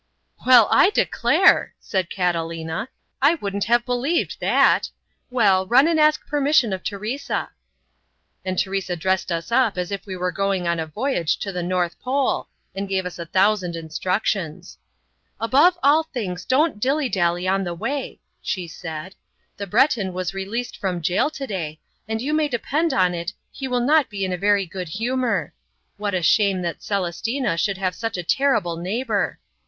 "Well, 0.47 0.67
I 0.71 0.89
declare!" 0.89 1.75
said 1.79 2.09
Catalina, 2.09 2.89
"I 3.21 3.35
wouldn't 3.35 3.65
have 3.65 3.85
believed 3.85 4.37
that! 4.39 4.89
Well, 5.29 5.67
run 5.67 5.87
and 5.87 5.99
ask 5.99 6.25
permission 6.25 6.73
of 6.73 6.81
Teresa." 6.81 7.51
And 8.43 8.57
Teresa 8.57 8.95
dressed 8.95 9.31
us 9.31 9.51
up 9.51 9.77
as 9.77 9.91
if 9.91 10.07
we 10.07 10.17
were 10.17 10.31
going 10.31 10.67
on 10.67 10.79
a 10.79 10.87
voyage 10.87 11.37
to 11.41 11.51
the 11.51 11.61
North 11.61 11.99
Pole 11.99 12.47
and 12.73 12.89
gave 12.89 13.05
us 13.05 13.19
a 13.19 13.27
thousand 13.27 13.75
instructions. 13.75 14.79
"Above 15.39 15.77
all 15.83 16.01
things 16.01 16.45
don't 16.45 16.79
'dilly 16.79 17.07
dally' 17.07 17.47
on 17.47 17.63
the 17.63 17.75
way," 17.75 18.19
she 18.41 18.67
said. 18.67 19.13
"The 19.57 19.67
Breton 19.67 20.13
was 20.13 20.33
released 20.33 20.77
from 20.77 21.03
jail 21.03 21.29
today, 21.29 21.79
and 22.07 22.19
you 22.23 22.33
may 22.33 22.47
depend 22.47 22.91
on 22.91 23.13
it 23.13 23.33
he 23.51 23.67
will 23.67 23.85
not 23.85 24.09
be 24.09 24.25
in 24.25 24.33
a 24.33 24.35
very 24.37 24.65
good 24.65 24.87
humor. 24.89 25.53
What 25.97 26.15
a 26.15 26.23
shame 26.23 26.63
that 26.63 26.81
Celestina 26.81 27.55
should 27.55 27.77
have 27.77 27.93
such 27.93 28.17
a 28.17 28.23
terrible 28.23 28.77
neighbor. 28.77 29.37